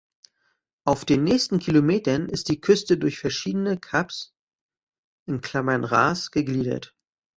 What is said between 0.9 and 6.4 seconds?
den nächsten Kilometern ist die Küste durch verschiedene Kaps (Ras)